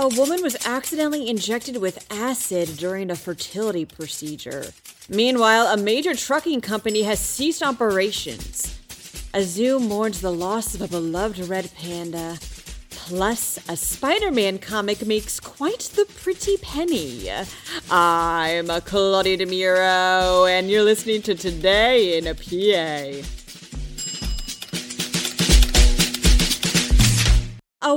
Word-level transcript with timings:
A 0.00 0.06
woman 0.06 0.42
was 0.42 0.56
accidentally 0.64 1.28
injected 1.28 1.78
with 1.78 2.06
acid 2.08 2.76
during 2.76 3.10
a 3.10 3.16
fertility 3.16 3.84
procedure. 3.84 4.66
Meanwhile, 5.08 5.66
a 5.66 5.76
major 5.76 6.14
trucking 6.14 6.60
company 6.60 7.02
has 7.02 7.18
ceased 7.18 7.64
operations. 7.64 8.78
A 9.34 9.42
zoo 9.42 9.80
mourns 9.80 10.20
the 10.20 10.30
loss 10.30 10.76
of 10.76 10.82
a 10.82 10.86
beloved 10.86 11.40
red 11.48 11.74
panda. 11.74 12.38
Plus, 12.90 13.58
a 13.68 13.76
Spider 13.76 14.30
Man 14.30 14.60
comic 14.60 15.04
makes 15.04 15.40
quite 15.40 15.90
the 15.96 16.04
pretty 16.04 16.56
penny. 16.58 17.28
I'm 17.90 18.68
Claudia 18.82 19.38
DeMiro, 19.38 20.48
and 20.48 20.70
you're 20.70 20.84
listening 20.84 21.22
to 21.22 21.34
Today 21.34 22.16
in 22.16 22.28
a 22.28 22.34
PA. 22.36 23.37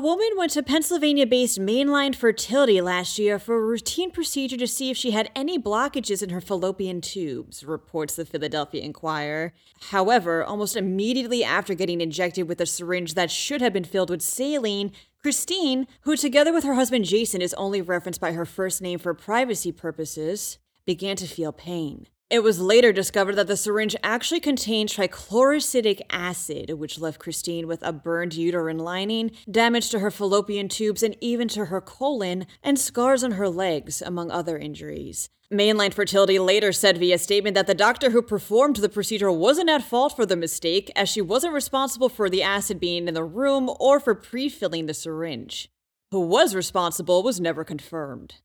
Woman 0.00 0.30
went 0.36 0.52
to 0.52 0.62
Pennsylvania 0.62 1.26
based 1.26 1.60
Mainline 1.60 2.14
Fertility 2.14 2.80
last 2.80 3.18
year 3.18 3.38
for 3.38 3.56
a 3.56 3.64
routine 3.64 4.10
procedure 4.10 4.56
to 4.56 4.66
see 4.66 4.90
if 4.90 4.96
she 4.96 5.10
had 5.10 5.30
any 5.36 5.58
blockages 5.58 6.22
in 6.22 6.30
her 6.30 6.40
fallopian 6.40 7.00
tubes, 7.00 7.64
reports 7.64 8.16
the 8.16 8.24
Philadelphia 8.24 8.82
Inquirer. 8.82 9.52
However, 9.90 10.42
almost 10.42 10.74
immediately 10.74 11.44
after 11.44 11.74
getting 11.74 12.00
injected 12.00 12.48
with 12.48 12.60
a 12.60 12.66
syringe 12.66 13.14
that 13.14 13.30
should 13.30 13.60
have 13.60 13.72
been 13.72 13.84
filled 13.84 14.10
with 14.10 14.22
saline, 14.22 14.92
Christine, 15.22 15.86
who 16.02 16.16
together 16.16 16.52
with 16.52 16.64
her 16.64 16.74
husband 16.74 17.04
Jason 17.04 17.42
is 17.42 17.54
only 17.54 17.82
referenced 17.82 18.20
by 18.20 18.32
her 18.32 18.46
first 18.46 18.80
name 18.80 18.98
for 18.98 19.12
privacy 19.12 19.70
purposes, 19.70 20.58
began 20.86 21.16
to 21.16 21.26
feel 21.26 21.52
pain. 21.52 22.06
It 22.30 22.44
was 22.44 22.60
later 22.60 22.92
discovered 22.92 23.34
that 23.34 23.48
the 23.48 23.56
syringe 23.56 23.96
actually 24.04 24.38
contained 24.38 24.88
trichloroacetic 24.88 26.00
acid, 26.10 26.70
which 26.74 27.00
left 27.00 27.18
Christine 27.18 27.66
with 27.66 27.82
a 27.82 27.92
burned 27.92 28.34
uterine 28.34 28.78
lining, 28.78 29.32
damage 29.50 29.90
to 29.90 29.98
her 29.98 30.12
fallopian 30.12 30.68
tubes, 30.68 31.02
and 31.02 31.16
even 31.20 31.48
to 31.48 31.64
her 31.64 31.80
colon, 31.80 32.46
and 32.62 32.78
scars 32.78 33.24
on 33.24 33.32
her 33.32 33.48
legs, 33.48 34.00
among 34.00 34.30
other 34.30 34.56
injuries. 34.56 35.28
Mainline 35.52 35.92
Fertility 35.92 36.38
later 36.38 36.70
said 36.70 36.98
via 36.98 37.18
statement 37.18 37.56
that 37.56 37.66
the 37.66 37.74
doctor 37.74 38.10
who 38.10 38.22
performed 38.22 38.76
the 38.76 38.88
procedure 38.88 39.32
wasn't 39.32 39.68
at 39.68 39.82
fault 39.82 40.14
for 40.14 40.24
the 40.24 40.36
mistake, 40.36 40.92
as 40.94 41.08
she 41.08 41.20
wasn't 41.20 41.52
responsible 41.52 42.08
for 42.08 42.30
the 42.30 42.44
acid 42.44 42.78
being 42.78 43.08
in 43.08 43.14
the 43.14 43.24
room 43.24 43.68
or 43.80 43.98
for 43.98 44.14
pre 44.14 44.48
filling 44.48 44.86
the 44.86 44.94
syringe. 44.94 45.68
Who 46.12 46.20
was 46.20 46.54
responsible 46.54 47.24
was 47.24 47.40
never 47.40 47.64
confirmed. 47.64 48.36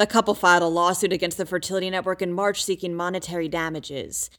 The 0.00 0.06
couple 0.06 0.32
filed 0.34 0.62
a 0.62 0.66
lawsuit 0.66 1.12
against 1.12 1.36
the 1.36 1.44
Fertility 1.44 1.90
Network 1.90 2.22
in 2.22 2.32
March 2.32 2.64
seeking 2.64 2.94
monetary 2.94 3.48
damages. 3.48 4.30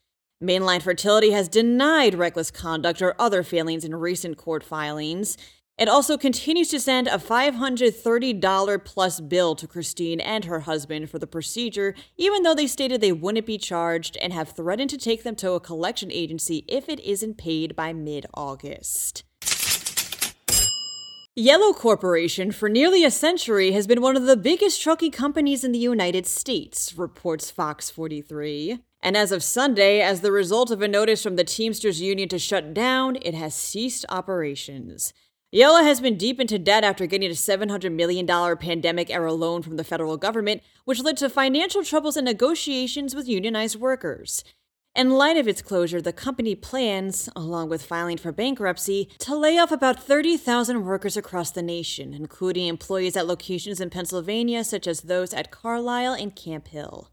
Mainline 0.44 0.82
Fertility 0.82 1.30
has 1.34 1.48
denied 1.48 2.16
reckless 2.16 2.50
conduct 2.50 3.00
or 3.00 3.14
other 3.20 3.44
failings 3.44 3.86
in 3.86 3.94
recent 3.94 4.38
court 4.38 4.64
filings. 4.64 5.38
It 5.78 5.88
also 5.88 6.18
continues 6.18 6.70
to 6.70 6.80
send 6.80 7.08
a 7.08 7.20
$530 7.20 8.84
plus 8.84 9.20
bill 9.20 9.54
to 9.54 9.68
Christine 9.68 10.20
and 10.20 10.46
her 10.46 10.62
husband 10.62 11.12
for 11.12 11.20
the 11.20 11.28
procedure, 11.28 11.94
even 12.18 12.42
though 12.42 12.56
they 12.56 12.66
stated 12.66 13.00
they 13.00 13.12
wouldn't 13.12 13.46
be 13.46 13.60
charged 13.60 14.18
and 14.18 14.34
have 14.34 14.50
threatened 14.50 14.90
to 14.90 14.98
take 14.98 15.22
them 15.22 15.36
to 15.36 15.52
a 15.52 15.60
collection 15.60 16.12
agency 16.12 16.66
if 16.68 16.90
it 16.90 17.00
isn't 17.02 17.38
paid 17.38 17.76
by 17.76 17.94
mid 17.94 18.26
August. 18.34 19.26
Yellow 21.38 21.72
Corporation, 21.72 22.52
for 22.52 22.68
nearly 22.68 23.06
a 23.06 23.10
century, 23.10 23.72
has 23.72 23.88
been 23.88 24.02
one 24.02 24.18
of 24.18 24.26
the 24.26 24.36
biggest 24.36 24.82
trucking 24.82 25.12
companies 25.12 25.64
in 25.64 25.72
the 25.72 25.80
United 25.80 26.28
States, 26.28 26.94
reports 26.98 27.50
Fox 27.50 27.90
43. 27.90 28.80
And 29.02 29.16
as 29.16 29.32
of 29.32 29.42
Sunday, 29.42 30.02
as 30.02 30.20
the 30.20 30.32
result 30.34 30.72
of 30.72 30.82
a 30.82 30.90
notice 30.90 31.24
from 31.24 31.38
the 31.38 31.46
Teamsters 31.46 32.02
Union 32.02 32.28
to 32.28 32.38
shut 32.38 32.74
down, 32.74 33.18
it 33.22 33.34
has 33.34 33.56
ceased 33.56 34.04
operations. 34.10 35.14
Yellow 35.54 35.84
has 35.84 36.02
been 36.02 36.18
deep 36.18 36.38
into 36.38 36.60
debt 36.60 36.84
after 36.84 37.06
getting 37.06 37.30
a 37.30 37.34
$700 37.34 37.94
million 37.94 38.28
pandemic 38.58 39.10
era 39.10 39.32
loan 39.32 39.62
from 39.62 39.78
the 39.78 39.86
federal 39.86 40.18
government, 40.18 40.62
which 40.84 41.02
led 41.02 41.16
to 41.16 41.30
financial 41.30 41.86
troubles 41.86 42.18
and 42.18 42.26
negotiations 42.26 43.16
with 43.16 43.30
unionized 43.30 43.80
workers. 43.80 44.44
In 44.94 45.12
light 45.12 45.38
of 45.38 45.48
its 45.48 45.62
closure, 45.62 46.02
the 46.02 46.12
company 46.12 46.54
plans, 46.54 47.30
along 47.34 47.70
with 47.70 47.82
filing 47.82 48.18
for 48.18 48.34
bankruptcy, 48.34 49.08
to 49.20 49.34
lay 49.34 49.58
off 49.58 49.72
about 49.72 50.04
30,000 50.04 50.84
workers 50.84 51.16
across 51.16 51.50
the 51.50 51.62
nation, 51.62 52.14
including 52.14 52.68
employees 52.68 53.16
at 53.16 53.26
locations 53.26 53.80
in 53.80 53.90
Pennsylvania 53.90 54.66
such 54.66 54.88
as 54.88 55.02
those 55.02 55.34
at 55.34 55.50
Carlisle 55.50 56.16
and 56.16 56.36
Camp 56.36 56.68
Hill. 56.68 57.10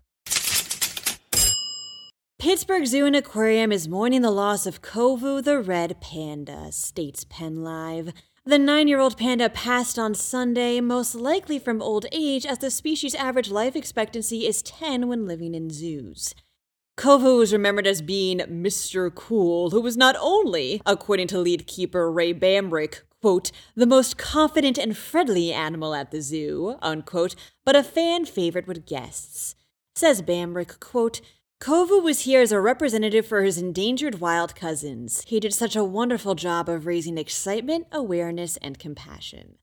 Pittsburgh 2.41 2.85
Zoo 2.85 3.07
and 3.07 3.15
Aquarium 3.15 3.71
is 3.71 3.87
mourning 3.87 4.23
the 4.23 4.33
loss 4.33 4.67
of 4.67 4.83
Kovu 4.83 5.43
the 5.43 5.61
red 5.61 6.01
panda, 6.01 6.73
states 6.73 7.25
PennLive. 7.25 8.13
The 8.45 8.59
nine 8.59 8.89
year 8.89 8.99
old 8.99 9.17
panda 9.17 9.49
passed 9.49 10.01
on 10.01 10.17
Sunday, 10.17 10.81
most 10.81 11.15
likely 11.15 11.61
from 11.61 11.81
old 11.81 12.07
age, 12.11 12.45
as 12.45 12.59
the 12.59 12.73
species' 12.73 13.15
average 13.15 13.53
life 13.53 13.77
expectancy 13.77 14.49
is 14.49 14.63
10 14.63 15.07
when 15.07 15.29
living 15.29 15.55
in 15.55 15.71
zoos. 15.71 16.35
Kovu 16.99 17.41
is 17.45 17.53
remembered 17.53 17.87
as 17.87 18.03
being 18.03 18.39
Mr. 18.39 19.15
Cool, 19.15 19.71
who 19.71 19.81
was 19.81 19.97
not 19.97 20.17
only, 20.21 20.83
according 20.85 21.29
to 21.29 21.39
lead 21.39 21.69
keeper 21.69 22.11
Ray 22.11 22.35
Bambrick, 22.35 23.03
quote, 23.23 23.53
the 23.77 23.87
most 23.87 24.19
confident 24.19 24.77
and 24.77 24.97
friendly 24.97 25.53
animal 25.53 25.95
at 25.95 26.11
the 26.11 26.21
zoo, 26.21 26.75
unquote, 26.83 27.37
but 27.65 27.77
a 27.77 27.85
fan 27.85 28.25
favorite 28.25 28.67
with 28.67 28.85
guests. 28.85 29.55
Says 29.95 30.23
Bambrick, 30.23 30.81
quote, 30.81 31.21
Kovu 31.61 32.03
was 32.03 32.23
here 32.23 32.43
as 32.43 32.51
a 32.51 32.61
representative 32.61 33.25
for 33.25 33.43
his 33.43 33.59
endangered 33.59 34.19
wild 34.21 34.57
cousins. 34.57 35.23
He 35.25 35.39
did 35.39 35.55
such 35.55 35.77
a 35.77 35.85
wonderful 35.85 36.35
job 36.35 36.69
of 36.69 36.85
raising 36.85 37.17
excitement, 37.17 37.87
awareness, 37.93 38.57
and 38.57 38.77
compassion. 38.77 39.55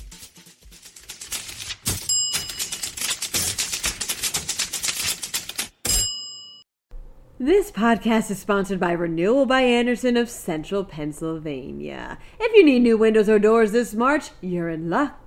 This 7.38 7.69
podcast 7.69 8.31
is 8.31 8.39
sponsored 8.39 8.79
by 8.79 8.94
Renewal 8.94 9.45
by 9.45 9.63
Andersen 9.63 10.15
of 10.15 10.29
Central 10.29 10.85
Pennsylvania. 10.85 12.19
If 12.39 12.55
you 12.55 12.63
need 12.63 12.83
new 12.83 12.97
windows 12.97 13.27
or 13.27 13.38
doors 13.38 13.73
this 13.73 13.94
March, 13.94 14.29
you're 14.39 14.69
in 14.69 14.89
luck. 14.89 15.26